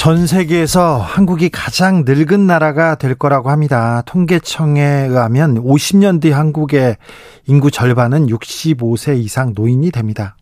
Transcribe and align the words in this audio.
전 0.00 0.26
세계에서 0.26 0.96
한국이 0.96 1.50
가장 1.50 2.06
늙은 2.06 2.46
나라가 2.46 2.94
될 2.94 3.14
거라고 3.14 3.50
합니다. 3.50 4.02
통계청에 4.06 4.80
의하면 4.80 5.62
50년 5.62 6.22
뒤 6.22 6.30
한국의 6.30 6.96
인구 7.46 7.70
절반은 7.70 8.28
65세 8.28 9.22
이상 9.22 9.52
노인이 9.54 9.90
됩니다. 9.90 10.36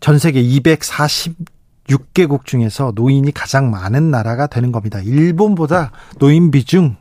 전 0.00 0.18
세계 0.18 0.42
246개국 0.42 2.46
중에서 2.46 2.92
노인이 2.94 3.30
가장 3.32 3.70
많은 3.70 4.10
나라가 4.10 4.46
되는 4.46 4.72
겁니다. 4.72 4.98
일본보다 5.00 5.92
노인 6.18 6.50
비중 6.50 6.96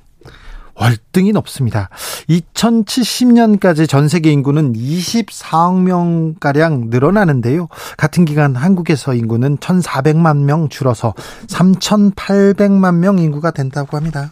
월등히 0.75 1.31
높습니다. 1.31 1.89
2070년까지 2.29 3.87
전 3.87 4.07
세계 4.07 4.31
인구는 4.31 4.73
24억 4.73 5.81
명가량 5.81 6.89
늘어나는데요. 6.89 7.69
같은 7.97 8.25
기간 8.25 8.55
한국에서 8.55 9.13
인구는 9.13 9.57
1,400만 9.57 10.43
명 10.43 10.69
줄어서 10.69 11.13
3,800만 11.47 12.95
명 12.95 13.19
인구가 13.19 13.51
된다고 13.51 13.97
합니다. 13.97 14.31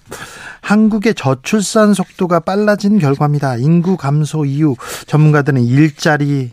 한국의 0.62 1.16
저출산 1.16 1.94
속도가 1.94 2.42
빨라진 2.42 3.00
결과입니다. 3.00 3.58
인구 3.58 3.98
감소 3.98 4.46
이후 4.46 4.76
전문가들은 5.08 5.64
일자리, 5.64 6.52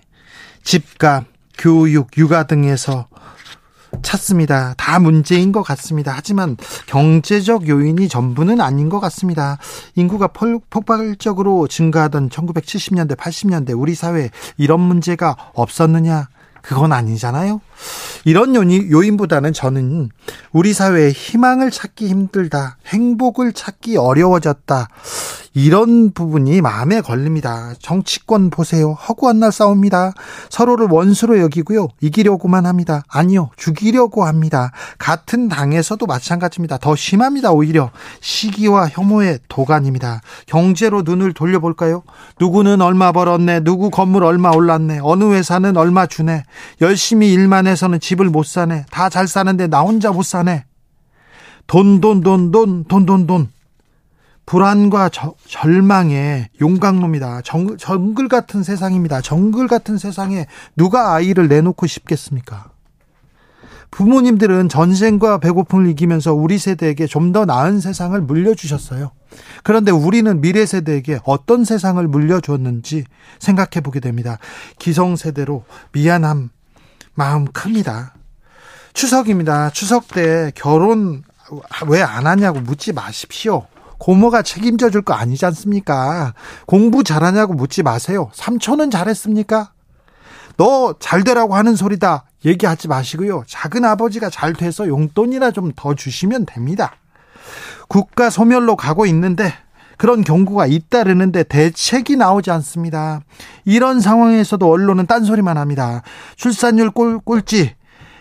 집값, 0.62 1.24
교육, 1.58 2.16
육아 2.16 2.44
등에서 2.44 3.06
찾습니다. 4.02 4.74
다 4.76 4.98
문제인 4.98 5.52
것 5.52 5.62
같습니다. 5.62 6.12
하지만 6.14 6.56
경제적 6.86 7.68
요인이 7.68 8.08
전부는 8.08 8.60
아닌 8.60 8.88
것 8.88 9.00
같습니다. 9.00 9.58
인구가 9.94 10.26
폭발적으로 10.26 11.68
증가하던 11.68 12.28
1970년대, 12.28 13.16
80년대 13.16 13.78
우리 13.78 13.94
사회에 13.94 14.30
이런 14.56 14.80
문제가 14.80 15.36
없었느냐? 15.54 16.28
그건 16.62 16.92
아니잖아요. 16.92 17.60
이런 18.26 18.54
요인, 18.54 18.90
요인보다는 18.90 19.54
저는 19.54 20.10
우리 20.52 20.74
사회에 20.74 21.10
희망을 21.10 21.70
찾기 21.70 22.06
힘들다, 22.08 22.76
행복을 22.86 23.54
찾기 23.54 23.96
어려워졌다. 23.96 24.88
이런 25.52 26.12
부분이 26.12 26.60
마음에 26.60 27.00
걸립니다. 27.00 27.74
정치권 27.80 28.50
보세요. 28.50 28.92
허구한 28.92 29.40
날 29.40 29.50
싸웁니다. 29.50 30.12
서로를 30.48 30.86
원수로 30.88 31.40
여기고요. 31.40 31.88
이기려고만 32.00 32.66
합니다. 32.66 33.02
아니요. 33.08 33.50
죽이려고 33.56 34.24
합니다. 34.24 34.70
같은 34.98 35.48
당에서도 35.48 36.06
마찬가지입니다. 36.06 36.78
더 36.78 36.94
심합니다. 36.94 37.50
오히려 37.50 37.90
시기와 38.20 38.88
혐오의 38.88 39.40
도가입니다. 39.48 40.20
경제로 40.46 41.02
눈을 41.02 41.32
돌려볼까요? 41.32 42.04
누구는 42.38 42.80
얼마 42.80 43.10
벌었네. 43.10 43.60
누구 43.60 43.90
건물 43.90 44.22
얼마 44.24 44.50
올랐네. 44.50 45.00
어느 45.02 45.32
회사는 45.32 45.76
얼마 45.76 46.06
주네. 46.06 46.44
열심히 46.80 47.32
일만 47.32 47.66
해서는 47.66 47.98
집을 47.98 48.26
못 48.26 48.46
사네. 48.46 48.86
다 48.90 49.10
잘 49.10 49.26
사는데 49.26 49.66
나 49.66 49.80
혼자 49.80 50.12
못 50.12 50.22
사네. 50.22 50.64
돈, 51.66 52.00
돈, 52.00 52.20
돈, 52.20 52.52
돈, 52.52 52.84
돈, 52.84 53.04
돈, 53.06 53.26
돈. 53.26 53.48
불안과 54.50 55.08
저, 55.10 55.34
절망의 55.46 56.48
용광로입니다. 56.60 57.42
정, 57.42 57.76
정글 57.76 58.26
같은 58.26 58.64
세상입니다. 58.64 59.20
정글 59.20 59.68
같은 59.68 59.96
세상에 59.96 60.46
누가 60.74 61.14
아이를 61.14 61.46
내놓고 61.46 61.86
싶겠습니까? 61.86 62.70
부모님들은 63.92 64.68
전쟁과 64.68 65.38
배고픔을 65.38 65.88
이기면서 65.90 66.34
우리 66.34 66.58
세대에게 66.58 67.06
좀 67.06 67.30
더 67.30 67.44
나은 67.44 67.78
세상을 67.78 68.20
물려주셨어요. 68.20 69.12
그런데 69.62 69.92
우리는 69.92 70.40
미래 70.40 70.66
세대에게 70.66 71.20
어떤 71.22 71.64
세상을 71.64 72.04
물려주었는지 72.08 73.04
생각해 73.38 73.80
보게 73.84 74.00
됩니다. 74.00 74.38
기성세대로 74.80 75.62
미안함 75.92 76.50
마음 77.14 77.44
큽니다. 77.44 78.14
추석입니다. 78.94 79.70
추석 79.70 80.08
때 80.08 80.50
결혼 80.56 81.22
왜 81.88 82.02
안 82.02 82.26
하냐고 82.26 82.58
묻지 82.58 82.92
마십시오. 82.92 83.68
고모가 84.00 84.42
책임져 84.42 84.90
줄 84.90 85.02
거 85.02 85.14
아니지 85.14 85.46
않습니까? 85.46 86.34
공부 86.66 87.04
잘하냐고 87.04 87.52
묻지 87.54 87.82
마세요. 87.82 88.30
삼촌은 88.34 88.90
잘했습니까? 88.90 89.70
너 90.56 90.94
잘 90.98 91.22
되라고 91.24 91.54
하는 91.54 91.76
소리다. 91.76 92.24
얘기하지 92.44 92.88
마시고요. 92.88 93.44
작은 93.46 93.84
아버지가 93.84 94.28
잘 94.30 94.52
돼서 94.54 94.88
용돈이나 94.88 95.52
좀 95.52 95.72
더 95.76 95.94
주시면 95.94 96.46
됩니다. 96.46 96.96
국가 97.88 98.28
소멸로 98.30 98.76
가고 98.76 99.06
있는데 99.06 99.52
그런 99.96 100.22
경고가 100.22 100.66
잇따르는데 100.66 101.42
대책이 101.44 102.16
나오지 102.16 102.50
않습니다. 102.50 103.20
이런 103.64 104.00
상황에서도 104.00 104.66
언론은 104.66 105.06
딴소리만 105.06 105.56
합니다. 105.58 106.02
출산율 106.36 106.90
꼴, 106.90 107.18
꼴찌, 107.20 107.74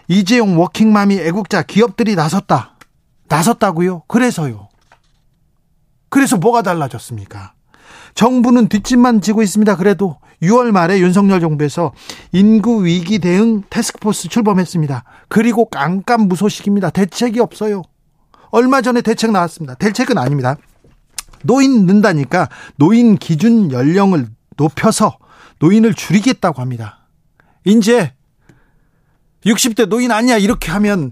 이재용 0.07 0.59
워킹맘이 0.59 1.19
애국자 1.19 1.63
기업들이 1.63 2.15
나섰다. 2.15 2.75
나섰다고요? 3.29 4.03
그래서요. 4.07 4.68
그래서 6.09 6.37
뭐가 6.37 6.61
달라졌습니까? 6.61 7.53
정부는 8.15 8.67
뒷짐만 8.67 9.21
지고 9.21 9.41
있습니다. 9.41 9.77
그래도 9.77 10.17
6월 10.41 10.71
말에 10.71 10.99
윤석열 10.99 11.39
정부에서 11.39 11.93
인구 12.31 12.85
위기 12.85 13.19
대응 13.19 13.63
테스크포스 13.69 14.29
출범했습니다. 14.29 15.03
그리고 15.27 15.65
깜깜무소식입니다. 15.65 16.89
대책이 16.89 17.39
없어요. 17.39 17.83
얼마 18.51 18.81
전에 18.81 19.01
대책 19.01 19.31
나왔습니다. 19.31 19.75
대책은 19.75 20.17
아닙니다. 20.17 20.55
노인 21.43 21.85
는다니까 21.85 22.49
노인 22.75 23.17
기준 23.17 23.71
연령을 23.71 24.27
높여서 24.57 25.17
노인을 25.59 25.93
줄이겠다고 25.93 26.61
합니다. 26.61 27.07
이제 27.65 28.13
60대 29.45 29.87
노인 29.87 30.11
아니야 30.11 30.37
이렇게 30.37 30.71
하면 30.71 31.11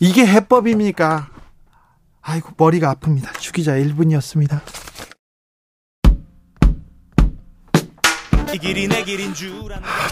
이게 0.00 0.26
해법입니까? 0.26 1.28
아이고 2.28 2.50
머리가 2.56 2.92
아픕니다. 2.94 3.38
주기자 3.38 3.74
1분이었습니다. 3.74 4.60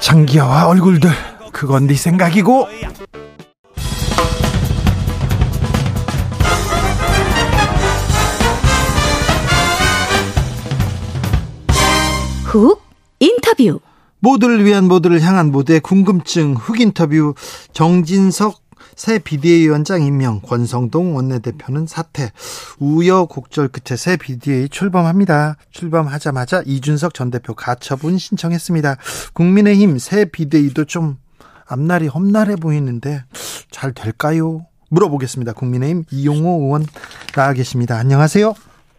장기하와 0.00 0.69
얼굴들 0.69 1.10
그건 1.52 1.88
네 1.88 1.94
생각이고 1.94 2.69
훅 12.44 12.81
인터뷰 13.19 13.81
모두를 14.20 14.64
위한 14.64 14.84
모두를 14.84 15.20
향한 15.20 15.50
모두의 15.50 15.81
궁금증 15.81 16.54
훅 16.54 16.81
인터뷰 16.81 17.34
정진석 17.72 18.63
새 18.97 19.19
비대위원장 19.19 20.03
임명, 20.03 20.41
권성동 20.41 21.16
원내대표는 21.16 21.87
사퇴, 21.87 22.31
우여곡절 22.78 23.69
끝에 23.69 23.97
새 23.97 24.16
비대위 24.16 24.69
출범합니다. 24.69 25.56
출범하자마자 25.71 26.62
이준석 26.66 27.15
전 27.15 27.31
대표 27.31 27.55
가처분 27.55 28.19
신청했습니다. 28.19 28.97
국민의힘 29.32 29.99
새 29.99 30.26
비대위도 30.26 30.85
좀 30.85 31.17
앞날이 31.67 32.06
험난해 32.06 32.56
보이는데 32.56 33.25
잘 33.70 33.93
될까요? 33.93 34.67
물어보겠습니다. 34.91 35.55
국민의힘 35.55 36.05
이용호 36.11 36.64
의원 36.64 36.85
나와 37.35 37.52
계십니다. 37.52 37.96
안녕하세요. 37.96 38.55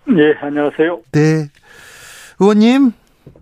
네, 0.07 0.33
안녕하세요. 0.42 1.01
네. 1.12 1.50
의원님. 2.39 2.92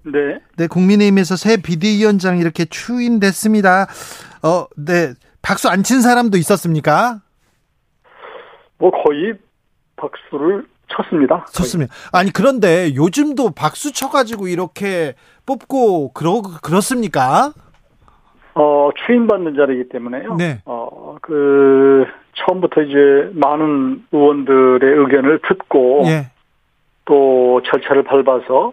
네. 0.05 0.39
네, 0.55 0.67
국민의힘에서 0.67 1.35
새 1.35 1.57
비대위원장 1.57 2.37
이렇게 2.37 2.65
추인됐습니다. 2.65 3.87
어, 4.43 4.65
네. 4.77 5.13
박수 5.43 5.69
안 5.69 5.83
친 5.83 6.01
사람도 6.01 6.37
있었습니까? 6.37 7.19
뭐 8.79 8.91
거의 9.03 9.33
박수를 9.97 10.65
쳤습니다. 10.87 11.45
쳤습니다. 11.51 11.93
아니 12.11 12.31
그런데 12.31 12.95
요즘도 12.95 13.51
박수 13.55 13.93
쳐가지고 13.93 14.47
이렇게 14.47 15.13
뽑고 15.45 16.13
그러 16.13 16.41
그렇습니까? 16.63 17.51
어 18.55 18.89
추인받는 19.05 19.55
자리이기 19.55 19.89
때문에요. 19.89 20.35
네. 20.35 20.61
어그 20.65 22.05
처음부터 22.35 22.81
이제 22.83 23.29
많은 23.33 24.05
의원들의 24.11 24.79
의견을 24.97 25.39
듣고 25.47 26.03
예. 26.05 26.31
또 27.05 27.61
절차를 27.65 28.03
밟아서 28.03 28.71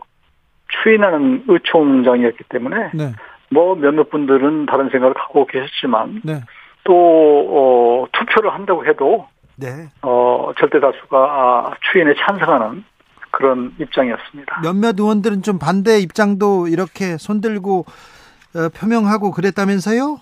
추인하는 0.83 1.45
의총장이었기 1.49 2.45
때문에 2.49 2.91
네. 2.95 3.13
뭐 3.51 3.75
몇몇 3.75 4.09
분들은 4.11 4.67
다른 4.67 4.89
생각을 4.91 5.15
갖고 5.15 5.47
계셨지만 5.47 6.21
네. 6.25 6.41
또 6.85 6.95
어, 6.95 8.07
투표를 8.13 8.53
한다고 8.53 8.87
해도 8.87 9.27
네. 9.57 9.89
어, 10.03 10.53
절대 10.59 10.81
다수가 10.81 11.19
아, 11.19 11.73
추인에 11.93 12.15
찬성하는 12.15 12.85
그런 13.31 13.75
입장이었습니다. 13.79 14.61
몇몇 14.63 14.99
의원들은 14.99 15.43
좀 15.43 15.59
반대 15.59 16.01
입장도 16.01 16.69
이렇게 16.69 17.17
손들고 17.17 17.85
어, 18.57 18.69
표명하고 18.75 19.31
그랬다면서요? 19.31 20.21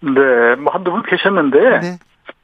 네, 0.00 0.56
뭐 0.56 0.72
한두 0.72 0.90
분 0.90 1.02
계셨는데 1.02 1.80
네. 1.80 1.98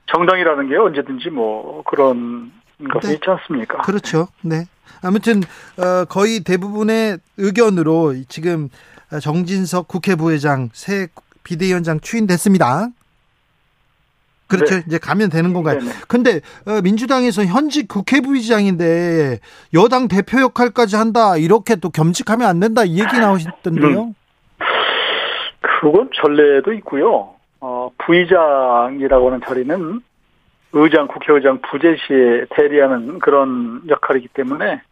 정당이라는 0.06 0.68
게 0.68 0.76
언제든지 0.76 1.30
뭐 1.30 1.82
그런 1.84 2.52
것이 2.92 3.08
네. 3.08 3.14
있지 3.14 3.28
않습니까? 3.28 3.78
그렇죠. 3.78 4.28
네. 4.42 4.64
아무튼 5.02 5.40
어, 5.78 6.04
거의 6.04 6.40
대부분의 6.40 7.18
의견으로 7.38 8.14
지금 8.28 8.68
정진석 9.20 9.88
국회 9.88 10.14
부회장 10.14 10.68
새 10.72 11.08
비대위원장 11.44 12.00
추인됐습니다. 12.00 12.88
그렇죠. 14.46 14.76
네. 14.76 14.82
이제 14.86 14.98
가면 14.98 15.30
되는 15.30 15.52
건가요? 15.52 15.78
네네. 15.78 15.92
근데 16.08 16.40
어, 16.66 16.80
민주당에서 16.82 17.44
현직 17.44 17.88
국회 17.88 18.20
부의장인데 18.20 19.40
여당 19.74 20.08
대표 20.08 20.40
역할까지 20.40 20.96
한다 20.96 21.36
이렇게 21.36 21.76
또 21.76 21.90
겸직하면 21.90 22.46
안 22.46 22.60
된다 22.60 22.84
이 22.84 23.00
얘기 23.00 23.18
나오셨던데요. 23.18 24.02
음. 24.02 24.14
그건 25.60 26.10
전례도 26.14 26.72
있고요. 26.74 27.34
어, 27.60 27.90
부의장이라고 27.98 29.26
하는 29.26 29.40
자리는 29.44 30.00
의장, 30.72 31.08
국회의장 31.08 31.60
부재 31.62 31.96
시에 32.06 32.44
대리하는 32.50 33.18
그런 33.18 33.82
역할이기 33.88 34.28
때문에 34.28 34.82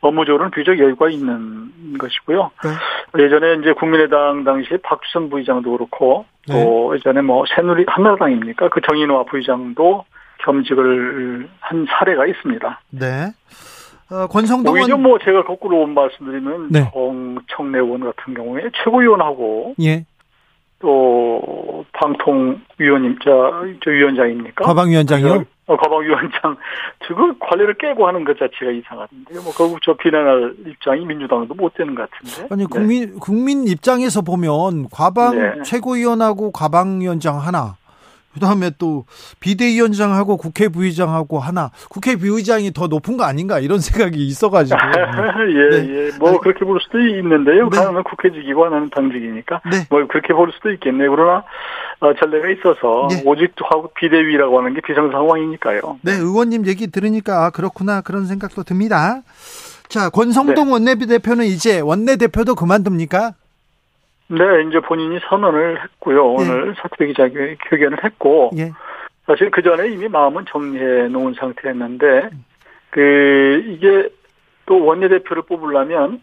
업무적으로는 0.00 0.50
비교적 0.50 0.78
여유가 0.78 1.08
있는 1.08 1.98
것이고요. 1.98 2.50
네. 2.64 3.24
예전에 3.24 3.54
이제 3.60 3.72
국민의당 3.72 4.44
당시 4.44 4.76
박주선 4.82 5.30
부의장도 5.30 5.70
그렇고 5.70 6.26
또 6.48 6.94
예전에 6.94 7.22
뭐 7.22 7.44
새누리 7.54 7.84
한나라당입니까? 7.88 8.68
그 8.68 8.80
정인화 8.80 9.24
부의장도 9.24 10.04
겸직을 10.44 11.48
한 11.60 11.86
사례가 11.88 12.26
있습니다. 12.26 12.80
네. 12.90 13.32
어, 14.10 14.26
권성동 14.28 14.72
오히려 14.74 14.96
뭐 14.96 15.18
제가 15.18 15.44
거꾸로 15.44 15.86
말씀드리면 15.86 16.68
네. 16.70 16.90
정청래 16.92 17.78
의원 17.78 18.00
같은 18.00 18.34
경우에 18.34 18.62
최고위원하고 18.76 19.74
예. 19.82 20.04
또 20.78 21.84
방통위원님 21.92 23.18
저, 23.24 23.64
저 23.82 23.90
위원장입니까? 23.90 24.64
과방위원장이요. 24.64 25.44
어, 25.66 25.76
과방위원장 25.76 26.56
저거 27.06 27.34
관리를 27.40 27.74
깨고 27.74 28.06
하는 28.06 28.24
것 28.24 28.38
자체가 28.38 28.70
이상한데요. 28.70 29.42
뭐 29.42 29.52
결국 29.52 29.80
저 29.82 29.94
비난할 29.94 30.54
입장이 30.66 31.04
민주당도 31.04 31.54
못 31.54 31.74
되는 31.74 31.94
것 31.94 32.08
같은데. 32.08 32.48
아니 32.50 32.62
네. 32.62 32.68
국민 32.70 33.18
국민 33.18 33.66
입장에서 33.66 34.22
보면 34.22 34.88
과방 34.90 35.36
네. 35.36 35.62
최고위원하고 35.62 36.52
과방위원장 36.52 37.40
하나 37.40 37.76
그다음에 38.36 38.70
또 38.78 39.06
비대위원장하고 39.40 40.36
국회 40.36 40.68
부의장하고 40.68 41.38
하나 41.38 41.70
국회 41.88 42.16
부의장이 42.16 42.72
더 42.72 42.86
높은 42.86 43.16
거 43.16 43.24
아닌가 43.24 43.58
이런 43.58 43.80
생각이 43.80 44.26
있어가지고 44.26 44.78
예, 44.78 45.70
네. 45.70 45.88
예. 45.88 46.10
뭐 46.18 46.38
그렇게 46.38 46.64
볼 46.64 46.78
수도 46.82 47.00
있는데요. 47.00 47.68
네. 47.70 47.78
하나는 47.78 48.02
국회직이고 48.02 48.64
하나는 48.66 48.90
당직이니까. 48.90 49.62
네. 49.70 49.86
뭐 49.88 50.06
그렇게 50.06 50.34
볼 50.34 50.52
수도 50.54 50.70
있겠네요. 50.72 51.10
그러나 51.10 51.44
어, 52.00 52.12
전례가 52.14 52.48
있어서 52.50 53.08
네. 53.10 53.22
오직 53.24 53.52
하고 53.70 53.90
비대위라고 53.98 54.58
하는 54.58 54.74
게 54.74 54.80
비상 54.82 55.10
상황이니까요. 55.10 55.98
네 56.02 56.12
의원님 56.12 56.66
얘기 56.66 56.88
들으니까 56.88 57.46
아, 57.46 57.50
그렇구나 57.50 58.02
그런 58.02 58.26
생각도 58.26 58.64
듭니다. 58.64 59.22
자 59.88 60.04
네. 60.04 60.10
권성동 60.10 60.72
원내대표는 60.72 61.46
이제 61.46 61.80
원내대표도 61.80 62.54
그만둡니까? 62.54 63.32
네, 64.28 64.38
이제 64.68 64.80
본인이 64.80 65.18
선언을 65.28 65.82
했고요. 65.82 66.32
오늘 66.32 66.74
사퇴 66.78 67.06
기자회견을 67.06 68.04
했고 68.04 68.50
예. 68.56 68.72
사실 69.26 69.50
그 69.50 69.62
전에 69.62 69.88
이미 69.88 70.08
마음은 70.08 70.44
정리해 70.48 71.08
놓은 71.08 71.34
상태였는데 71.34 72.30
그 72.90 73.62
이게 73.66 74.08
또 74.66 74.84
원내대표를 74.84 75.42
뽑으려면 75.42 76.20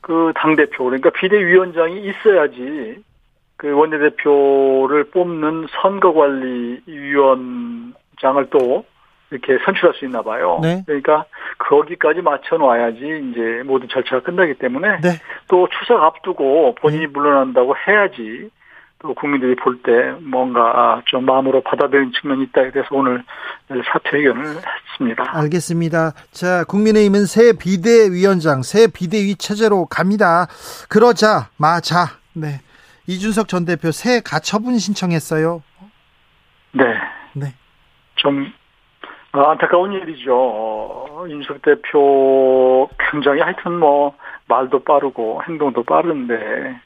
그 0.00 0.32
당 0.36 0.56
대표 0.56 0.84
그러니까 0.84 1.10
비대위원장이 1.10 2.02
있어야지 2.06 3.02
그 3.56 3.72
원내대표를 3.72 5.04
뽑는 5.10 5.66
선거관리위원장을 5.82 8.46
또 8.50 8.84
이렇게 9.30 9.58
선출할 9.64 9.94
수 9.98 10.04
있나 10.04 10.22
봐요. 10.22 10.58
네. 10.62 10.82
그러니까 10.86 11.24
거기까지 11.58 12.22
맞춰 12.22 12.56
놔야지 12.56 12.98
이제 13.30 13.62
모든 13.64 13.88
절차가 13.88 14.22
끝나기 14.22 14.54
때문에 14.54 15.00
네. 15.00 15.10
또 15.48 15.68
추석 15.78 16.02
앞두고 16.02 16.76
본인이 16.76 17.06
물러난다고 17.06 17.74
해야지 17.86 18.50
또 19.00 19.14
국민들이 19.14 19.54
볼 19.54 19.80
때 19.82 19.92
뭔가 20.22 21.02
좀 21.06 21.24
마음으로 21.24 21.60
받아들이는 21.60 22.12
측면이 22.20 22.44
있다. 22.44 22.70
그래서 22.72 22.88
오늘 22.90 23.22
사퇴 23.68 24.16
의견을 24.16 24.56
했습니다. 24.90 25.24
알겠습니다. 25.38 26.14
자, 26.32 26.64
국민의힘은 26.64 27.26
새 27.26 27.52
비대위원장, 27.52 28.62
새 28.62 28.88
비대위 28.92 29.36
체제로 29.36 29.86
갑니다. 29.86 30.48
그러자, 30.88 31.50
마자, 31.58 32.06
네. 32.32 32.60
이준석 33.06 33.46
전 33.46 33.64
대표 33.64 33.92
새 33.92 34.20
가처분 34.20 34.78
신청했어요. 34.78 35.62
네. 36.72 36.84
네. 37.34 37.54
좀 38.16 38.52
아, 39.32 39.50
안타까운 39.50 39.92
일이죠. 39.92 40.34
어, 40.34 41.26
윤석 41.28 41.62
대표 41.62 42.88
굉장히 43.10 43.40
하여튼 43.40 43.78
뭐 43.78 44.14
말도 44.46 44.80
빠르고 44.80 45.42
행동도 45.46 45.82
빠른데 45.82 46.80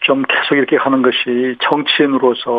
좀 0.00 0.22
계속 0.22 0.56
이렇게 0.56 0.76
가는 0.76 1.00
것이 1.00 1.56
정치인으로서 1.60 2.50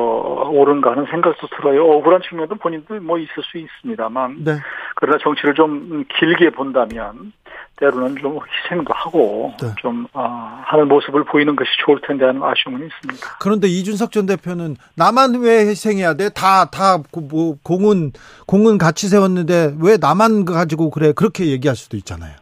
옳은가 0.52 0.92
하는 0.92 1.06
생각도 1.08 1.48
들어요. 1.48 1.86
억울한 1.86 2.22
측면도 2.22 2.56
본인도 2.56 2.96
뭐 3.02 3.20
있을 3.20 3.44
수 3.44 3.58
있습니다만 3.58 4.44
네. 4.44 4.54
그러나 4.96 5.18
정치를 5.20 5.54
좀 5.54 6.06
길게 6.18 6.52
본다면 6.52 7.34
때로는 7.78 8.18
좀 8.18 8.38
희생도 8.38 8.94
하고 8.94 9.54
네. 9.62 9.68
좀 9.80 10.06
아, 10.14 10.64
하는 10.66 10.88
모습을 10.88 11.24
보이는 11.24 11.56
것이 11.56 11.70
좋을 11.86 12.00
텐데 12.02 12.26
하는 12.26 12.42
아쉬움은 12.44 12.86
있습니다. 12.86 13.38
그런데 13.40 13.68
이준석 13.68 14.12
전 14.12 14.26
대표는 14.26 14.76
나만 14.96 15.42
왜 15.42 15.68
희생해야 15.68 16.14
돼? 16.14 16.30
다, 16.30 16.66
다, 16.66 17.00
뭐, 17.30 17.58
공은, 17.64 18.12
공은 18.46 18.78
같이 18.78 19.08
세웠는데 19.08 19.76
왜 19.82 19.98
나만 20.00 20.46
가지고 20.46 20.92
그래? 20.92 21.14
그렇게 21.14 21.48
얘기할 21.48 21.76
수도 21.76 21.98
있잖아요. 21.98 22.36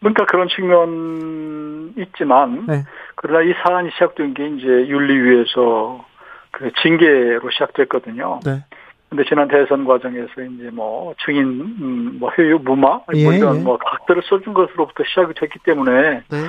그러니까 0.00 0.24
그런 0.24 0.48
측면 0.48 1.92
있지만 1.98 2.64
네. 2.66 2.84
그러나 3.16 3.42
이 3.42 3.52
사안이 3.62 3.90
시작된 3.90 4.32
게 4.32 4.48
이제 4.48 4.66
윤리위에서 4.66 6.06
그 6.52 6.70
징계로 6.82 7.50
시작됐거든요. 7.50 8.40
네. 8.44 8.64
근데 9.10 9.24
지난 9.28 9.48
대선 9.48 9.84
과정에서 9.84 10.28
이제 10.40 10.70
뭐 10.72 11.14
증인 11.24 11.42
음, 11.80 12.16
뭐 12.20 12.30
회유 12.38 12.60
무마 12.62 13.00
예, 13.12 13.24
뭐 13.24 13.32
이런 13.32 13.56
예. 13.56 13.60
뭐 13.60 13.76
각들을 13.76 14.22
써준 14.22 14.54
것으로부터 14.54 15.02
시작이 15.04 15.34
됐기 15.34 15.58
때문에 15.64 16.22
네. 16.28 16.46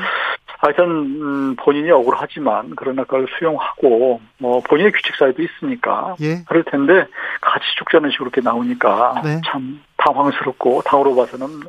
하여튼 0.60 0.86
음, 0.86 1.56
본인이 1.56 1.89
억울하지만 1.89 2.74
그러나 2.75 3.03
그걸 3.03 3.25
수용하고 3.39 4.22
뭐 4.38 4.62
본인의 4.62 4.91
규칙 4.91 5.15
사유도 5.18 5.41
있으니까 5.41 6.15
예. 6.22 6.44
그럴 6.48 6.63
텐데 6.63 7.08
같이 7.41 7.65
죽자는 7.80 8.12
식으로 8.12 8.27
이렇게 8.27 8.41
나오니까 8.41 9.22
네. 9.24 9.41
참 9.44 9.82
당황스럽고 9.98 10.84
당으로 10.86 11.15
봐서는 11.15 11.62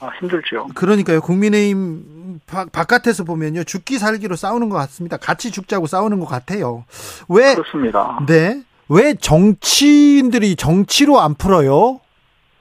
아, 0.00 0.10
힘들죠. 0.18 0.68
그러니까요. 0.74 1.20
국민의힘 1.20 2.40
바, 2.46 2.64
바깥에서 2.72 3.24
보면요. 3.24 3.64
죽기 3.64 3.98
살기로 3.98 4.36
싸우는 4.36 4.70
것 4.70 4.76
같습니다. 4.76 5.18
같이 5.18 5.50
죽자고 5.50 5.86
싸우는 5.86 6.20
것 6.20 6.26
같아요. 6.26 6.84
왜, 7.28 7.54
그렇습니다. 7.54 8.18
네. 8.26 8.62
왜 8.90 9.14
정치인들이 9.14 10.56
정치로 10.56 11.20
안 11.20 11.34
풀어요? 11.34 12.00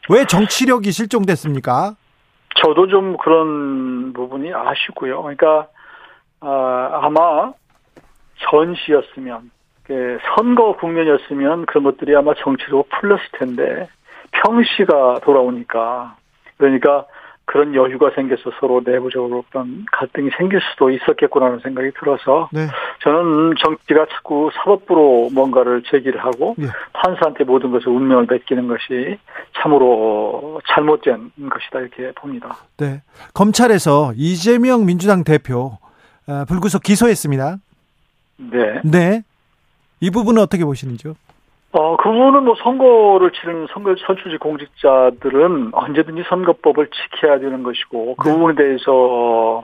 왜 0.10 0.25
정치력이 0.25 0.91
실종됐습니까? 0.91 1.96
저도 2.55 2.88
좀 2.88 3.17
그런 3.17 4.13
부분이 4.13 4.53
아쉽고요. 4.53 5.22
그러니까 5.22 5.67
아, 6.39 7.00
아마 7.01 7.53
전시였으면 8.50 9.51
그 9.84 10.19
선거 10.36 10.75
국면이었으면 10.75 11.65
그런 11.65 11.84
것들이 11.84 12.15
아마 12.15 12.34
정치로 12.36 12.86
풀렸을 12.89 13.24
텐데 13.39 13.88
평시가 14.31 15.22
돌아오니까 15.24 16.17
그러니까 16.57 17.05
그런 17.48 17.74
여유가 17.74 18.12
생겨서 18.13 18.51
서로 18.60 18.82
내부적으로 18.86 19.46
어떤 19.48 19.86
갈등이 19.94 20.30
생길 20.38 20.60
수도 20.60 20.92
있었겠구나라는 20.92 21.62
생각이 21.62 21.92
들어서 21.98 22.50
네. 22.51 22.68
저는 23.01 23.56
정치가 23.63 24.06
자꾸 24.12 24.51
사법부로 24.54 25.30
뭔가를 25.34 25.82
제기를 25.89 26.24
하고 26.24 26.56
예. 26.60 26.66
판사한테 26.92 27.46
모든 27.46 27.72
것을 27.72 27.88
운명을 27.88 28.27
맡기는 28.30 28.68
것이 28.68 29.18
참으로 29.56 30.60
잘못된 30.68 31.32
것이다 31.50 31.80
이렇게 31.80 32.12
봅니다. 32.12 32.58
네. 32.75 33.01
검찰에서 33.34 34.12
이재명 34.18 34.86
민주당 34.86 35.24
대표 35.24 35.77
어, 36.27 36.44
불구속 36.50 36.84
기소했습니다. 36.84 37.58
네. 38.51 38.82
네. 38.84 39.24
이 40.01 40.12
부분은 40.12 40.42
어떻게 40.42 40.66
보시는지요? 40.66 41.16
어, 41.74 41.97
그 41.97 42.09
부분은 42.09 42.45
뭐 42.45 42.55
선거를 42.55 43.31
치르는 43.31 43.67
선거 43.71 43.95
선출직 44.05 44.39
공직자들은 44.39 45.71
언제든지 45.74 46.24
선거법을 46.29 46.89
지켜야 46.89 47.39
되는 47.39 47.63
것이고 47.63 48.15
그 48.15 48.27
네. 48.27 48.33
부분에 48.33 48.55
대해서 48.55 49.62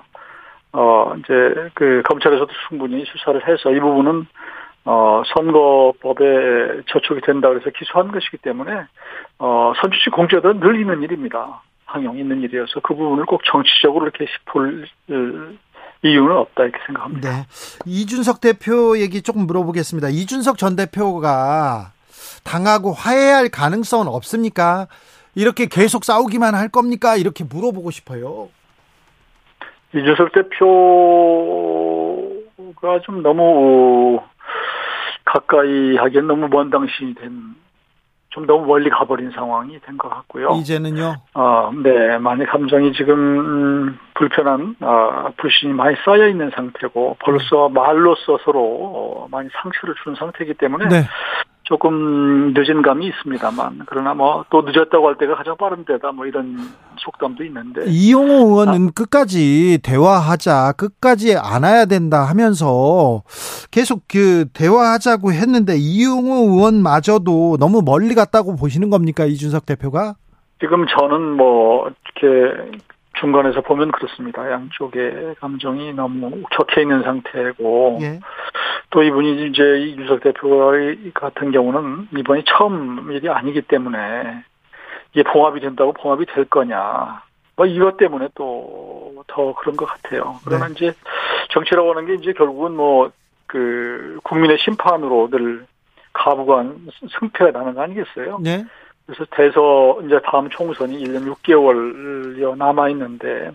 어, 0.74 1.14
이제 1.20 1.70
그 1.76 2.02
검찰에서도 2.06 2.52
충분히 2.68 3.06
수사를 3.06 3.48
해서 3.48 3.72
이 3.72 3.80
부분은 3.80 4.28
어, 4.86 5.24
선거법에 5.34 6.82
저촉이 6.88 7.22
된다 7.22 7.48
그래서 7.48 7.70
기소한 7.70 8.12
것이기 8.12 8.38
때문에, 8.38 8.84
어, 9.40 9.72
선출직 9.80 10.12
공제도 10.12 10.60
늘 10.60 10.80
있는 10.80 11.02
일입니다. 11.04 11.62
항용 11.86 12.18
있는 12.18 12.42
일이어서 12.42 12.80
그 12.82 12.96
부분을 12.96 13.26
꼭 13.26 13.44
정치적으로 13.46 14.06
이렇게 14.06 14.26
볼 14.46 14.86
이유는 16.04 16.36
없다 16.36 16.64
이렇게 16.64 16.80
생각합니다. 16.86 17.30
네. 17.30 17.46
이준석 17.86 18.42
대표 18.42 18.98
얘기 19.00 19.22
조금 19.22 19.48
물어보겠습니다. 19.48 20.10
이준석 20.10 20.58
전 20.58 20.76
대표가 20.76 21.94
당하고 22.44 22.92
화해할 22.92 23.50
가능성은 23.50 24.08
없습니까? 24.08 24.88
이렇게 25.36 25.66
계속 25.66 26.04
싸우기만 26.04 26.56
할 26.56 26.68
겁니까? 26.70 27.16
이렇게 27.16 27.44
물어보고 27.44 27.90
싶어요. 27.92 28.50
이준석 29.96 30.34
대표가 30.34 30.60
좀 33.04 33.24
너무 33.24 34.20
가까이 35.26 35.96
하기엔 35.96 36.28
너무 36.28 36.48
먼 36.50 36.70
당신이 36.70 37.16
된, 37.16 37.56
좀 38.34 38.46
너무 38.48 38.66
멀리 38.66 38.90
가버린 38.90 39.30
상황이 39.32 39.80
된 39.82 39.98
것 39.98 40.10
같고요. 40.10 40.50
이제는요? 40.60 41.16
어, 41.36 41.72
네. 41.84 42.18
많이 42.18 42.46
감정이 42.46 42.94
지금, 42.94 43.14
음, 43.16 44.00
불편한, 44.16 44.76
아, 44.82 45.30
불신이 45.38 45.74
많이 45.74 45.96
쌓여 46.04 46.28
있는 46.28 46.50
상태고, 46.56 47.18
벌써 47.20 47.70
말로써 47.70 48.40
서로 48.44 49.28
많이 49.32 49.50
상처를 49.62 49.94
주는 50.04 50.16
상태이기 50.16 50.56
때문에, 50.56 50.88
네. 50.88 51.04
조금 51.64 52.54
늦은 52.54 52.82
감이 52.82 53.08
있습니다만 53.08 53.84
그러나 53.86 54.14
뭐 54.14 54.44
또 54.50 54.62
늦었다고 54.62 55.08
할 55.08 55.16
때가 55.18 55.36
가장 55.36 55.58
빠른 55.58 55.84
때다 55.84 56.12
뭐 56.12 56.26
이런 56.26 56.58
속담도 56.98 57.44
있는데 57.46 57.86
이용호 57.88 58.48
의원은 58.48 58.88
아. 58.90 58.92
끝까지 58.96 59.80
대화하자 59.84 60.74
끝까지 60.78 61.36
안아야 61.38 61.86
된다 61.86 62.24
하면서 62.24 63.24
계속 63.72 64.04
그 64.08 64.46
대화하자고 64.54 65.32
했는데 65.32 65.74
이용호 65.76 66.54
의원마저도 66.54 67.58
너무 67.60 67.82
멀리 67.84 68.14
갔다고 68.16 68.56
보시는 68.56 68.90
겁니까 68.90 69.26
이준석 69.26 69.66
대표가? 69.66 70.16
지금 70.60 70.86
저는 70.88 71.36
뭐 71.36 71.90
이렇게 72.22 72.78
중간에서 73.20 73.62
보면 73.62 73.92
그렇습니다. 73.92 74.52
양쪽의 74.52 75.36
감정이 75.40 75.94
너무 75.94 76.30
격해 76.52 76.82
있는 76.82 77.04
상태고 77.04 78.00
예. 78.02 78.20
또 78.94 79.04
이분이 79.04 79.48
이제 79.48 79.80
이준석 79.80 80.22
대표 80.22 80.72
같은 81.14 81.52
경우는 81.52 82.10
이번이 82.18 82.44
처음 82.46 83.12
일이 83.12 83.28
아니기 83.28 83.62
때문에 83.62 84.44
이게 85.14 85.24
봉합이 85.24 85.60
된다고 85.60 85.94
봉합이 85.94 86.26
될 86.28 86.46
거냐 86.46 87.24
뭐 87.56 87.66
이것 87.66 87.98
때문에 87.98 88.30
또 88.36 89.14
더 89.28 89.56
그런 89.56 89.78
것 89.78 89.86
같아요. 89.86 90.36
그러나 90.46 90.68
네. 90.68 90.74
이제 90.74 90.94
정치라고 91.52 91.92
하는 91.92 92.06
게 92.06 92.16
이제 92.16 92.34
결국은 92.34 92.76
뭐 92.76 93.12
그 93.54 94.20
국민의 94.24 94.58
심판으로 94.58 95.30
늘 95.30 95.68
가부간 96.12 96.88
승패가 97.20 97.52
나는 97.52 97.76
거 97.76 97.84
아니겠어요? 97.84 98.40
네. 98.42 98.66
그래서 99.06 99.26
대서 99.30 100.00
이제 100.06 100.20
다음 100.26 100.50
총선이 100.50 100.98
1년 101.04 101.32
6개월여 101.32 102.58
남아 102.58 102.90
있는데 102.90 103.52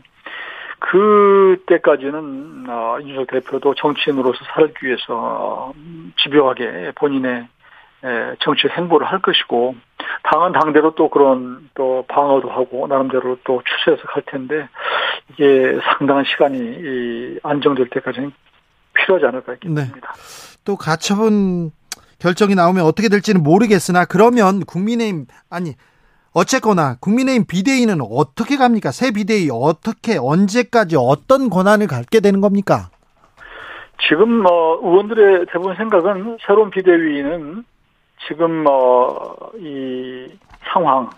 그때까지는 0.78 2.66
어, 2.68 2.98
이준석 3.00 3.26
대표도 3.28 3.74
정치인으로서 3.74 4.38
살기 4.54 4.86
위해서 4.86 5.72
집요하게 6.22 6.92
본인의 6.94 7.48
정치 8.40 8.68
행보를 8.68 9.06
할 9.06 9.20
것이고 9.20 9.74
당은 10.24 10.52
당대로 10.52 10.94
또 10.94 11.08
그런 11.08 11.68
또 11.74 12.04
방어도 12.08 12.48
하고 12.48 12.86
나름대로 12.86 13.38
또 13.44 13.62
추세해서 13.64 14.02
갈 14.04 14.22
텐데 14.26 14.68
이게 15.30 15.78
상당한 15.82 16.24
시간이 16.24 17.38
안정될 17.42 17.88
때까지는 17.90 18.32
필요하지 18.94 19.26
않을까 19.26 19.54
싶습니다. 19.54 19.84
네. 19.90 20.58
또 20.64 20.76
가처분 20.76 21.70
결정이 22.18 22.54
나오면 22.54 22.84
어떻게 22.84 23.08
될지는 23.08 23.42
모르겠으나 23.42 24.04
그러면 24.04 24.64
국민의힘 24.64 25.26
아니 25.50 25.74
어쨌거나 26.34 26.96
국민의힘 27.00 27.46
비대위는 27.46 27.98
어떻게 28.02 28.56
갑니까? 28.56 28.90
새 28.90 29.10
비대위 29.10 29.48
어떻게 29.52 30.18
언제까지 30.18 30.96
어떤 30.98 31.50
권한을 31.50 31.86
갖게 31.86 32.20
되는 32.20 32.40
겁니까? 32.40 32.90
지금 34.08 34.42
뭐 34.42 34.78
의원들의 34.82 35.46
대부분 35.50 35.74
생각은 35.76 36.38
새로운 36.46 36.70
비대위는 36.70 37.64
지금 38.28 38.62
뭐 38.64 39.36
이 39.56 40.26
상황 40.72 41.10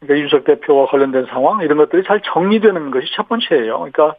그러니까 0.00 0.26
이준석 0.26 0.44
대표와 0.44 0.86
관련된 0.86 1.26
상황 1.26 1.60
이런 1.62 1.78
것들이 1.78 2.04
잘 2.04 2.20
정리되는 2.22 2.90
것이 2.90 3.06
첫 3.16 3.28
번째예요. 3.28 3.78
그러니까 3.78 4.14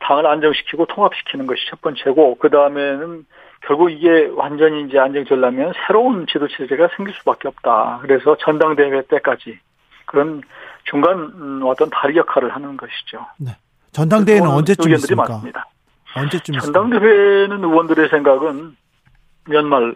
당을 0.00 0.26
안정시키고 0.26 0.86
통합시키는 0.86 1.46
것이 1.46 1.62
첫 1.70 1.80
번째고 1.80 2.36
그 2.38 2.50
다음에는 2.50 3.24
결국 3.62 3.90
이게 3.90 4.30
완전히 4.34 4.84
이제 4.84 4.98
안정되려면 4.98 5.72
새로운 5.86 6.26
지도 6.26 6.46
체제가 6.48 6.88
생길 6.96 7.14
수밖에 7.14 7.48
없다. 7.48 8.00
그래서 8.02 8.36
전당대회 8.38 9.02
때까지 9.06 9.58
그런 10.04 10.42
중간 10.84 11.18
음, 11.18 11.62
어떤 11.64 11.90
다리 11.90 12.16
역할을 12.16 12.54
하는 12.54 12.76
것이죠. 12.76 13.26
네. 13.38 13.52
전당대회는 13.92 14.48
언제쯤 14.48 14.92
있습니까? 14.92 15.28
많습니다. 15.28 15.66
언제쯤 16.14 16.58
전당대회는 16.58 17.64
의원들의 17.64 18.08
생각은 18.10 18.76
연말 19.52 19.94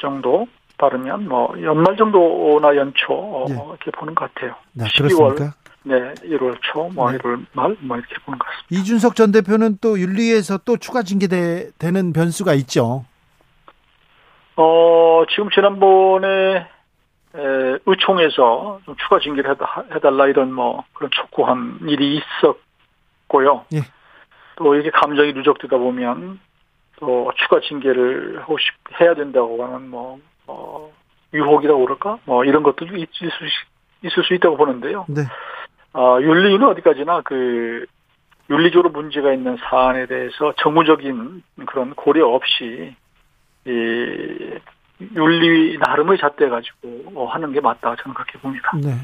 정도 0.00 0.46
따르면 0.78 1.28
뭐 1.28 1.54
연말 1.62 1.96
정도나 1.96 2.76
연초 2.76 3.46
네. 3.48 3.54
이렇게 3.54 3.90
보는 3.92 4.14
것 4.14 4.32
같아요. 4.34 4.54
네, 4.72 4.84
12월 4.86 5.34
그렇습니까? 5.34 5.56
네, 5.84 6.14
1월 6.14 6.58
초, 6.62 6.88
뭐 6.88 7.10
네. 7.10 7.18
1월 7.18 7.44
말, 7.52 7.76
뭐 7.80 7.96
이렇게 7.96 8.14
보는 8.24 8.38
것 8.38 8.46
같습니다. 8.46 8.66
이준석 8.70 9.16
전 9.16 9.32
대표는 9.32 9.78
또 9.80 9.98
윤리에서 9.98 10.58
또 10.64 10.76
추가 10.76 11.02
징계되는 11.02 12.12
변수가 12.12 12.54
있죠. 12.54 13.04
어, 14.56 15.24
지금 15.30 15.50
지난번에 15.50 16.66
에, 17.36 17.78
의총에서 17.84 18.80
좀 18.84 18.96
추가 18.96 19.18
징계를 19.18 19.56
해달라 19.94 20.26
이런 20.26 20.52
뭐 20.52 20.84
그런 20.94 21.10
촉구한 21.10 21.80
일이 21.82 22.18
있었고요. 22.18 23.64
예. 23.74 23.80
또 24.56 24.76
이게 24.76 24.90
감정이 24.90 25.32
누적되다 25.32 25.76
보면 25.76 26.38
또 27.00 27.30
추가 27.36 27.60
징계를 27.60 28.40
하고 28.40 28.56
싶, 28.58 29.00
해야 29.00 29.14
된다고 29.14 29.62
하는 29.64 29.90
뭐, 29.90 30.18
어, 30.46 30.92
유혹이라고 31.32 31.84
그럴까? 31.84 32.18
뭐 32.24 32.44
이런 32.44 32.62
것도 32.62 32.86
있을 32.86 33.08
수, 33.08 34.06
있을 34.06 34.22
수 34.22 34.34
있다고 34.34 34.56
보는데요. 34.56 35.04
네. 35.08 35.22
어, 35.94 36.18
윤리는 36.20 36.62
어디까지나 36.62 37.22
그 37.22 37.86
윤리적으로 38.50 38.90
문제가 38.90 39.32
있는 39.32 39.56
사안에 39.68 40.06
대해서 40.06 40.52
정무적인 40.58 41.42
그런 41.66 41.94
고려 41.94 42.28
없이 42.28 42.94
이 43.66 43.70
윤리 45.16 45.78
나름의 45.78 46.18
잣대 46.18 46.48
가지고 46.48 47.26
하는 47.28 47.52
게 47.52 47.60
맞다 47.60 47.96
저는 48.02 48.14
그렇게 48.14 48.38
봅니다. 48.38 48.70
네. 48.80 48.94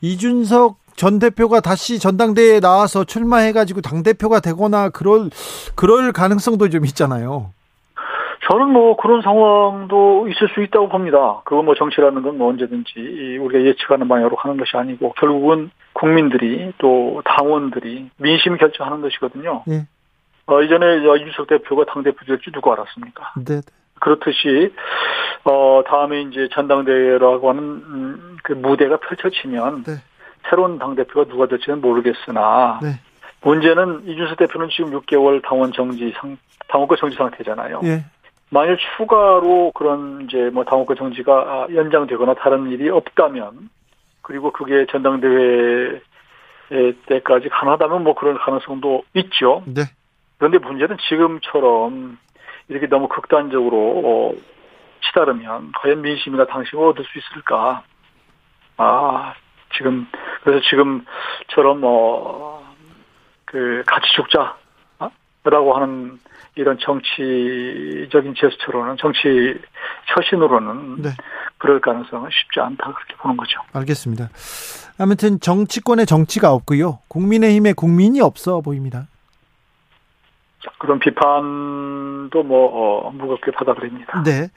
이준석 0.00 0.78
전 0.96 1.18
대표가 1.18 1.60
다시 1.60 1.98
전당대회에 1.98 2.60
나와서 2.60 3.04
출마해 3.04 3.52
가지고 3.52 3.80
당 3.80 4.02
대표가 4.02 4.40
되거나 4.40 4.90
그럴 4.90 5.30
그럴 5.74 6.12
가능성도 6.12 6.68
좀 6.70 6.84
있잖아요. 6.86 7.52
저는 8.50 8.70
뭐 8.70 8.96
그런 8.96 9.20
상황도 9.20 10.28
있을 10.28 10.48
수 10.54 10.62
있다고 10.62 10.88
봅니다. 10.88 11.42
그거 11.44 11.62
뭐 11.62 11.74
정치라는 11.74 12.22
건 12.22 12.38
뭐 12.38 12.48
언제든지 12.50 13.38
우리가 13.40 13.64
예측하는 13.64 14.06
방향으로 14.06 14.36
가는 14.36 14.56
것이 14.56 14.76
아니고 14.76 15.12
결국은 15.14 15.70
국민들이 15.92 16.72
또 16.78 17.20
당원들이 17.24 18.10
민심이 18.16 18.58
결정하는 18.58 19.00
것이거든요. 19.02 19.64
네. 19.66 19.86
어, 20.46 20.62
이전에 20.62 20.98
이준석 20.98 21.48
대표가 21.48 21.84
당대표 21.92 22.24
될지 22.24 22.50
누가 22.52 22.72
알았습니까? 22.72 23.32
네. 23.44 23.60
그렇듯이, 24.00 24.72
어, 25.44 25.82
다음에 25.86 26.22
이제 26.22 26.48
전당대회라고 26.52 27.50
하는, 27.50 27.62
음, 27.62 28.36
그 28.42 28.52
무대가 28.52 28.96
펼쳐지면, 28.96 29.82
네. 29.82 29.92
새로운 30.48 30.78
당 30.78 30.94
대표가 30.94 31.28
누가 31.28 31.46
될지는 31.46 31.80
모르겠으나, 31.80 32.78
네. 32.82 33.00
문제는 33.42 34.04
이준석 34.06 34.38
대표는 34.38 34.68
지금 34.70 34.92
6개월 34.92 35.42
당원 35.42 35.72
정지 35.72 36.14
상, 36.16 36.38
당원권 36.68 36.96
정지 36.98 37.16
상태잖아요. 37.16 37.80
예. 37.84 38.04
만일 38.50 38.78
추가로 38.96 39.72
그런 39.74 40.22
이제 40.22 40.50
뭐 40.52 40.64
당원권 40.64 40.96
정지가 40.96 41.68
연장되거나 41.74 42.34
다른 42.34 42.70
일이 42.70 42.88
없다면 42.88 43.70
그리고 44.22 44.50
그게 44.52 44.86
전당대회 44.90 46.00
때까지 47.06 47.48
가능하다면 47.48 48.04
뭐 48.04 48.14
그런 48.14 48.38
가능성도 48.38 49.02
있죠. 49.14 49.62
네. 49.66 49.82
그런데 50.38 50.58
문제는 50.58 50.96
지금처럼 51.08 52.18
이렇게 52.68 52.86
너무 52.86 53.08
극단적으로 53.08 54.02
어, 54.04 54.34
치달으면 55.06 55.72
과연 55.80 56.02
민심이나 56.02 56.46
당신을 56.46 56.84
얻을 56.84 57.04
수 57.04 57.18
있을까? 57.18 57.82
아 58.76 59.34
지금 59.76 60.06
그래서 60.42 60.60
지금처럼 60.68 61.80
뭐 61.80 62.48
그 63.50 63.82
같이 63.86 64.06
죽자 64.14 64.56
라고 65.44 65.74
하는 65.74 66.18
이런 66.56 66.76
정치적인 66.80 68.34
제스처로는 68.36 68.96
정치 68.98 69.54
처신으로는 70.12 71.02
네. 71.02 71.10
그럴 71.58 71.80
가능성은 71.80 72.30
쉽지 72.30 72.60
않다 72.60 72.92
그렇게 72.92 73.14
보는 73.16 73.36
거죠. 73.36 73.60
알겠습니다. 73.72 74.28
아무튼 74.98 75.38
정치권의 75.40 76.06
정치가 76.06 76.52
없고요. 76.52 76.98
국민의힘의 77.08 77.74
국민이 77.74 78.20
없어 78.20 78.60
보입니다. 78.60 79.06
그런 80.78 80.98
비판도 80.98 82.42
뭐 82.42 83.06
어, 83.06 83.10
무겁게 83.10 83.52
받아들입니다. 83.52 84.22
네, 84.24 84.48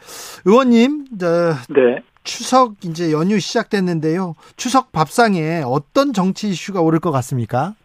의원님, 0.46 1.06
어, 1.24 1.54
네. 1.70 2.04
추석 2.24 2.74
이제 2.84 3.12
연휴 3.12 3.40
시작됐는데요. 3.40 4.36
추석 4.56 4.92
밥상에 4.92 5.62
어떤 5.66 6.14
정치 6.14 6.50
이슈가 6.50 6.82
오를 6.82 7.00
것 7.00 7.12
같습니까? 7.12 7.76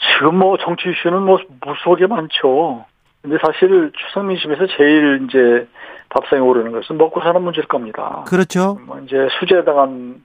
지금 0.00 0.36
뭐 0.38 0.56
정치 0.58 0.90
이슈는 0.90 1.22
뭐 1.22 1.38
무수하게 1.64 2.06
많죠. 2.06 2.84
근데 3.22 3.36
사실 3.44 3.92
추석 3.94 4.24
민심에서 4.24 4.66
제일 4.76 5.26
이제 5.28 5.68
밥상에 6.08 6.40
오르는 6.40 6.72
것은 6.72 6.96
먹고 6.96 7.20
사는 7.20 7.40
문제일 7.42 7.66
겁니다. 7.68 8.24
그렇죠. 8.26 8.78
뭐 8.86 8.98
이제 9.00 9.28
수재당한 9.38 10.22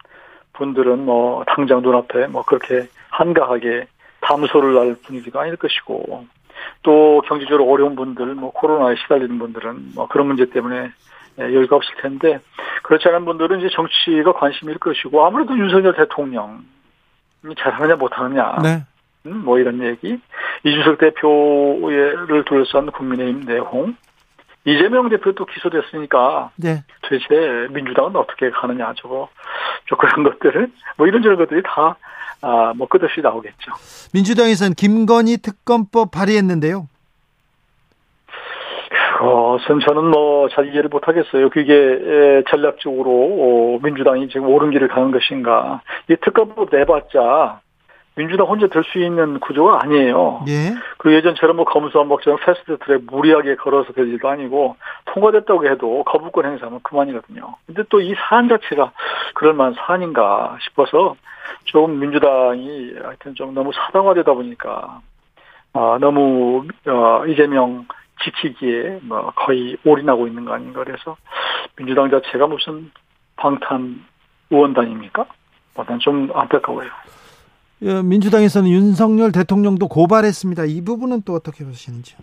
분들은 0.53 1.05
뭐 1.05 1.43
당장 1.47 1.81
눈앞에 1.81 2.27
뭐 2.27 2.43
그렇게 2.43 2.87
한가하게 3.09 3.87
담소를 4.21 4.77
할 4.77 4.95
분위기가 5.03 5.41
아닐 5.41 5.57
것이고 5.57 6.25
또 6.83 7.21
경제적으로 7.27 7.69
어려운 7.69 7.95
분들 7.95 8.35
뭐 8.35 8.51
코로나에 8.51 8.95
시달리는 8.95 9.37
분들은 9.37 9.91
뭐 9.95 10.07
그런 10.07 10.27
문제 10.27 10.49
때문에 10.49 10.91
예, 11.39 11.43
여유가 11.43 11.75
없을 11.75 11.93
텐데 12.01 12.39
그렇지 12.83 13.07
않은 13.09 13.25
분들은 13.25 13.59
이제 13.59 13.69
정치가 13.73 14.31
관심일 14.33 14.77
것이고 14.77 15.25
아무래도 15.25 15.57
윤석열 15.57 15.93
대통령 15.95 16.63
잘하느냐 17.57 17.95
못하느냐 17.95 18.57
네. 18.63 18.83
음, 19.25 19.43
뭐 19.43 19.59
이런 19.59 19.81
얘기 19.83 20.19
이준석 20.63 20.97
대표를 20.99 22.43
둘러싼 22.45 22.91
국민의힘 22.91 23.45
내홍 23.45 23.95
이재명 24.65 25.09
대표도 25.09 25.45
기소됐으니까 25.45 26.51
네. 26.55 26.83
도대체 27.01 27.67
민주당은 27.71 28.15
어떻게 28.15 28.49
가느냐 28.49 28.93
저거 28.97 29.29
저 29.87 29.95
그런 29.95 30.23
것들을 30.23 30.71
뭐 30.97 31.07
이런저런 31.07 31.37
것들이 31.37 31.61
다 31.63 31.97
아, 32.41 32.73
뭐 32.75 32.87
끝없이 32.87 33.21
나오겠죠. 33.21 33.71
민주당에서는 34.13 34.73
김건희 34.75 35.37
특검법 35.37 36.11
발의했는데요. 36.11 36.87
그것은 39.17 39.79
저는 39.87 40.05
뭐 40.11 40.35
잘 40.49 40.67
이해를 40.67 40.89
못하겠어요. 40.89 41.49
그게 41.49 42.43
전략적으로 42.49 43.09
어, 43.11 43.79
민주당이 43.83 44.29
지금 44.29 44.47
옳은 44.47 44.71
길을 44.71 44.87
가는 44.87 45.11
것인가. 45.11 45.81
이 46.09 46.15
특검법 46.23 46.69
내봤자 46.71 47.59
민주당 48.15 48.47
혼자 48.47 48.67
들수 48.67 48.97
있는 48.99 49.39
구조가 49.41 49.79
아니에요. 49.83 50.45
예. 50.47 50.73
그 50.97 51.13
예전처럼 51.13 51.57
뭐 51.57 51.65
검수한박처럼 51.65 52.39
패스트트랙 52.45 53.03
무리하게 53.07 53.55
걸어서 53.55 53.91
될 53.91 54.07
일도 54.07 54.29
아니고 54.29 54.77
통과됐다고 55.05 55.67
해도 55.67 56.03
거부권 56.05 56.45
행사하면 56.45 56.79
그만이거든요. 56.81 57.55
근데 57.65 57.83
또 57.89 57.99
이 57.99 58.13
사안 58.17 58.47
자체가 58.47 58.91
그럴 59.33 59.53
만한 59.53 59.73
사안인가 59.75 60.57
싶어서 60.61 61.15
조금 61.65 61.99
민주당이 61.99 62.93
하여튼 63.03 63.35
좀 63.35 63.53
너무 63.53 63.71
사당화되다 63.73 64.33
보니까 64.33 65.01
아 65.73 65.97
너무 65.99 66.65
어, 66.87 67.25
이재명 67.27 67.85
지키기에 68.23 68.99
뭐 69.03 69.31
거의 69.35 69.75
올인하고 69.83 70.27
있는 70.27 70.45
거 70.45 70.53
아닌가 70.53 70.83
그래서 70.83 71.17
민주당 71.75 72.09
자체가 72.09 72.47
무슨 72.47 72.91
방탄 73.35 74.05
의원단입니까? 74.49 75.25
뭐 75.75 75.85
난좀 75.87 76.31
안타까워요. 76.33 76.89
어, 77.83 78.03
민주당에서는 78.03 78.69
윤석열 78.69 79.31
대통령도 79.31 79.87
고발했습니다. 79.87 80.65
이 80.65 80.81
부분은 80.83 81.21
또 81.25 81.33
어떻게 81.33 81.63
보시는지요? 81.65 82.17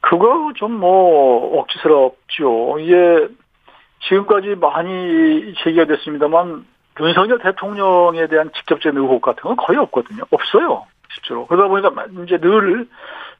그거 0.00 0.52
좀 0.56 0.72
뭐 0.78 1.58
억지스럽죠. 1.60 2.78
이게 2.80 3.28
지금까지 4.08 4.54
많이 4.56 5.54
제기가 5.64 5.84
됐습니다만 5.86 6.64
윤석열 7.00 7.38
대통령에 7.40 8.26
대한 8.28 8.50
직접적인 8.56 8.98
의혹 8.98 9.20
같은 9.22 9.42
건 9.42 9.56
거의 9.56 9.78
없거든요. 9.78 10.22
없어요. 10.30 10.86
실제로. 11.12 11.46
그러다 11.46 11.68
보니까 11.68 11.90
이제 12.24 12.38
늘 12.38 12.86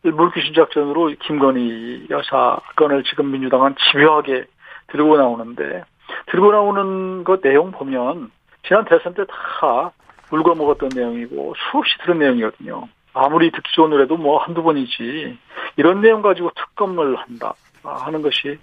물귀신 0.03 0.55
작전으로 0.55 1.13
김건희 1.23 2.07
여사 2.11 2.59
건을 2.77 3.03
지금 3.05 3.31
민주당은 3.33 3.75
집요하게 3.91 4.45
들고 4.89 5.17
나오는데 5.17 5.85
들고 6.31 6.53
나오는 6.53 7.25
것 7.25 7.43
내용 7.43 7.73
보면 7.73 8.31
지난 8.67 8.85
대선 8.85 9.15
때 9.15 9.25
다 9.25 9.93
울고 10.31 10.55
먹었던 10.55 10.91
내용이고 10.95 11.55
수없이 11.71 11.93
들은 12.03 12.19
내용이거든요. 12.19 12.89
아무리 13.13 13.51
듣기 13.51 13.71
좋은 13.75 13.91
노래도 13.91 14.17
뭐 14.17 14.39
한두 14.39 14.63
번이지 14.63 15.39
이런 15.77 16.01
내용 16.03 16.23
가지고 16.23 16.51
특검을 16.55 17.17
한다 17.17 17.55
하는 17.83 18.23
것이 18.23 18.59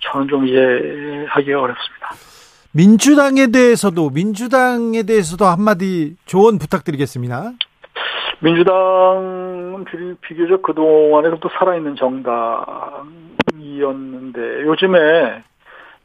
저는 0.00 0.28
좀 0.28 0.46
이해하기가 0.46 1.60
어렵습니다. 1.60 2.10
민주당에 2.72 3.46
대해서도 3.46 4.10
민주당에 4.10 5.04
대해서도 5.04 5.44
한마디 5.44 6.16
조언 6.26 6.58
부탁드리겠습니다. 6.58 7.52
민주당은 8.40 9.84
비교적 10.20 10.60
그동안에 10.62 11.30
또 11.40 11.48
살아있는 11.56 11.94
정당이었는데 13.54 14.40
요즘에 14.66 15.44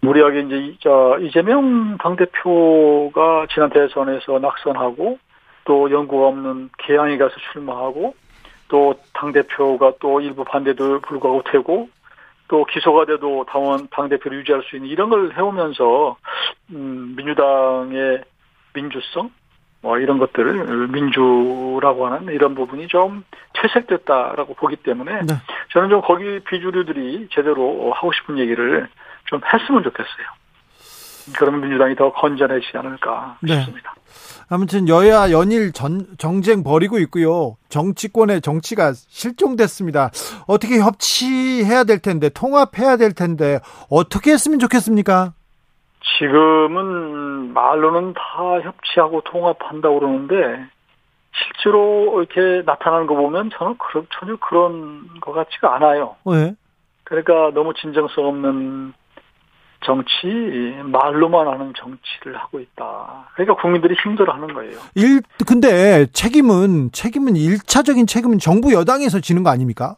무리하게 0.01 0.41
이제 0.41 0.75
저 0.79 1.17
이재명 1.21 1.97
당대표가 1.97 3.47
지난 3.53 3.69
대선에서 3.69 4.39
낙선하고 4.39 5.19
또 5.65 5.91
연구가 5.91 6.27
없는 6.27 6.69
개항에 6.77 7.17
가서 7.17 7.35
출마하고 7.51 8.15
또 8.69 8.95
당대표가 9.13 9.93
또 9.99 10.21
일부 10.21 10.43
반대도 10.43 11.01
불구하고 11.01 11.43
되고 11.51 11.89
또 12.47 12.65
기소가 12.65 13.05
돼도 13.05 13.45
당원 13.47 13.88
당대표를 13.89 14.39
유지할 14.39 14.63
수 14.63 14.75
있는 14.75 14.89
이런 14.89 15.09
걸 15.09 15.33
해오면서 15.35 16.17
음, 16.71 17.13
민주당의 17.15 18.23
민주성 18.73 19.31
뭐 19.81 19.97
이런 19.97 20.17
것들을 20.17 20.88
민주라고 20.89 22.07
하는 22.07 22.33
이런 22.33 22.53
부분이 22.53 22.88
좀 22.88 23.23
퇴색됐다라고 23.53 24.55
보기 24.55 24.75
때문에 24.77 25.21
네. 25.21 25.35
저는 25.71 25.89
좀 25.89 26.01
거기 26.01 26.39
비주류들이 26.39 27.29
제대로 27.31 27.91
하고 27.93 28.12
싶은 28.12 28.38
얘기를 28.39 28.89
좀 29.30 29.42
했으면 29.54 29.84
좋겠어요. 29.84 30.28
그러면 31.38 31.62
민주당이 31.62 31.96
더 31.96 32.12
건전해지지 32.12 32.78
않을까 32.78 33.38
네. 33.42 33.56
싶습니다. 33.60 33.94
아무튼 34.50 34.89
여야 34.89 35.32
연일 35.32 35.72
전, 35.72 36.08
정쟁 36.18 36.63
벌이고 36.63 36.98
있고요. 37.00 37.56
정치권의 37.70 38.42
정치가 38.42 38.94
실종됐습니다. 38.94 40.10
어떻게 40.48 40.80
협치해야 40.80 41.84
될 41.84 42.00
텐데 42.00 42.30
통합해야 42.30 42.98
될 42.98 43.13
텐데 43.13 43.60
어떻게 43.92 44.32
했으면 44.32 44.58
좋겠습니까? 44.58 45.34
지금은 46.18 47.54
말로는 47.54 48.13
다 48.13 48.22
협치하고 48.63 49.22
통합한다고 49.22 50.00
그러는데 50.00 50.68
실제로 51.32 52.24
이렇게 52.24 52.63
나타나는 52.65 53.06
거 53.06 53.13
보면 53.13 53.52
저는 53.56 53.78
그런, 53.78 54.08
전혀 54.20 54.36
그런 54.38 55.08
것 55.22 55.34
같지가 55.34 55.76
않아요. 55.76 56.15
왜? 56.26 56.56
그러니까 57.04 57.52
너무 57.54 57.74
진정성 57.76 58.26
없는 58.26 58.94
정치, 59.82 60.28
말로만 60.84 61.48
하는 61.48 61.74
정치를 61.78 62.38
하고 62.38 62.60
있다. 62.60 63.30
그러니까 63.34 63.62
국민들이 63.62 63.96
힘들어하는 64.04 64.54
거예요. 64.54 64.78
일 64.96 65.22
근데 65.48 66.06
책임은 66.08 66.92
책임은 66.92 67.36
일차적인 67.36 68.06
책임은 68.06 68.39
정부 68.39 68.74
여당에서 68.74 69.20
지는 69.20 69.44
거 69.44 69.50
아닙니까? 69.50 69.96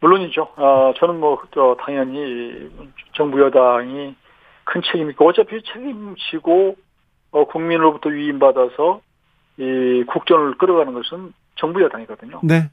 물론이죠. 0.00 0.42
어, 0.56 0.92
저는 0.98 1.18
뭐 1.20 1.42
어, 1.56 1.76
당연히 1.80 2.70
정부 3.14 3.40
여당이 3.40 4.14
큰 4.64 4.82
책임이 4.82 5.10
있고 5.10 5.28
어차피 5.28 5.62
책임지고 5.62 6.76
어, 7.32 7.44
국민으로부터 7.46 8.10
위임받아서 8.10 9.00
이 9.58 10.04
국정을 10.06 10.58
끌어가는 10.58 10.92
것은 10.92 11.32
정부 11.56 11.82
여당이거든요. 11.82 12.40
네. 12.44 12.70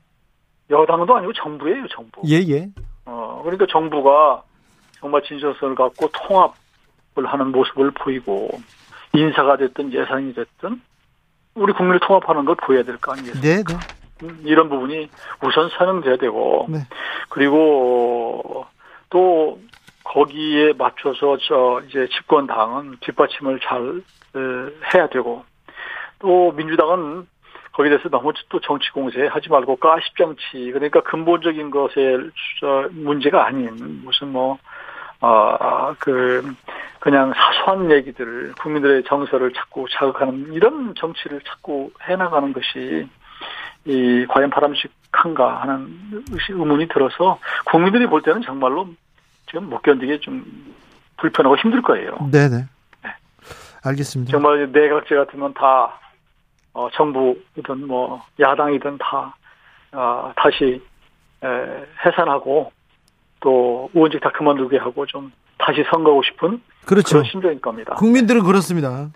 여당도 0.69 1.15
아니고 1.15 1.34
정부예요, 1.34 1.88
정부. 1.88 2.21
예, 2.28 2.36
예. 2.49 2.69
어, 3.06 3.41
그러니까 3.43 3.65
정부가 3.69 4.43
정말 5.03 5.21
진정성을 5.23 5.75
갖고 5.75 6.07
통합을 6.13 7.25
하는 7.25 7.51
모습을 7.51 7.91
보이고 7.91 8.49
인사가 9.13 9.57
됐든 9.57 9.91
예산이 9.91 10.33
됐든 10.33 10.81
우리 11.55 11.73
국민을 11.73 11.99
통합하는 11.99 12.45
걸 12.45 12.55
보여야 12.55 12.83
될 12.83 12.97
거 12.97 13.11
아니겠습니까? 13.11 13.41
네, 13.41 13.63
네. 13.63 14.25
음, 14.25 14.41
이런 14.45 14.69
부분이 14.69 15.09
우선 15.43 15.69
사용돼야 15.77 16.15
되고 16.15 16.67
네. 16.69 16.79
그리고 17.27 18.65
또 19.09 19.59
거기에 20.05 20.71
맞춰서 20.73 21.37
저 21.47 21.81
이제 21.89 22.07
집권 22.15 22.47
당은 22.47 22.95
뒷받침을 23.01 23.59
잘 23.59 24.01
어, 24.35 24.69
해야 24.93 25.07
되고 25.09 25.43
또 26.19 26.53
민주당은 26.53 27.27
거기에 27.73 27.89
대해서 27.89 28.07
너무 28.07 28.31
또 28.47 28.61
정치 28.61 28.89
공세 28.91 29.27
하지 29.27 29.49
말고 29.49 29.75
가십 29.75 30.15
정치 30.15 30.71
그러니까 30.71 31.01
근본적인 31.01 31.71
것에 31.71 32.17
저 32.61 32.87
문제가 32.91 33.45
아닌 33.45 34.01
무슨 34.05 34.29
뭐 34.29 34.57
아, 35.25 35.95
그, 35.99 36.53
그냥 36.99 37.33
사소한 37.33 37.89
얘기들을, 37.91 38.53
국민들의 38.59 39.03
정서를 39.05 39.53
자꾸 39.53 39.86
자극하는 39.89 40.51
이런 40.51 40.93
정치를 40.95 41.39
자꾸 41.47 41.91
해나가는 42.03 42.51
것이, 42.51 43.07
이, 43.86 44.25
과연 44.27 44.49
바람직한가 44.49 45.62
하는 45.62 46.25
의문이 46.49 46.89
들어서, 46.89 47.39
국민들이 47.65 48.05
볼 48.05 48.21
때는 48.21 48.41
정말로 48.41 48.89
지금 49.47 49.69
못 49.69 49.81
견디게 49.81 50.19
좀 50.19 50.43
불편하고 51.17 51.55
힘들 51.57 51.81
거예요. 51.81 52.17
네, 52.29 52.49
네. 52.49 52.65
알겠습니다. 53.86 54.31
정말 54.31 54.69
내각제 54.71 55.15
같으면 55.15 55.53
다, 55.53 55.99
어, 56.73 56.89
정부이든 56.91 57.88
뭐, 57.88 58.21
야당이든 58.39 58.97
다, 58.97 59.36
어, 59.93 60.33
다시, 60.36 60.81
해산하고 62.05 62.71
또 63.43 63.89
의원직 63.93 64.21
다 64.21 64.32
그만두게 64.32 64.77
하고 64.77 65.06
좀 65.06 65.32
다시 65.58 65.84
선거하고 65.91 66.23
싶은 66.23 66.62
그렇죠. 66.86 67.17
그런 67.17 67.25
심정일 67.25 67.62
겁니다. 67.62 67.95
국민들은 67.95 68.43
그렇습니다. 68.43 69.10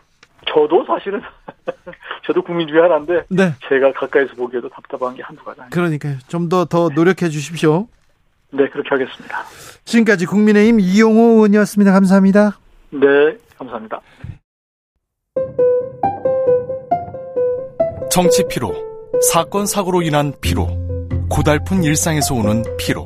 저도 0.46 0.86
사실은 0.86 1.22
저도 2.26 2.42
국민 2.42 2.68
중에 2.68 2.82
하나인데 2.82 3.26
네. 3.30 3.54
제가 3.70 3.94
가까이서 3.94 4.36
보기에도 4.36 4.68
답답한 4.70 5.16
게 5.16 5.24
한두 5.24 5.44
가지 5.44 5.62
아니에요. 5.62 5.70
그러니까요. 5.72 6.18
좀 6.28 6.50
더더 6.50 6.90
노력해 6.94 7.30
주십시오. 7.30 7.88
네, 8.52 8.68
그렇게 8.70 8.90
하겠습니다. 8.90 9.44
지금까지 9.86 10.26
국민의힘 10.26 10.80
이용호 10.80 11.36
의원이었습니다. 11.36 11.92
감사합니다. 11.92 12.58
네, 12.92 13.38
감사합니다. 13.58 14.02
정치 18.12 18.46
피로, 18.50 18.74
사건 19.32 19.66
사고로 19.66 20.02
인한 20.02 20.34
피로, 20.42 20.68
고달픈 21.30 21.84
일상에서 21.84 22.36
오는 22.36 22.64
피로. 22.78 23.06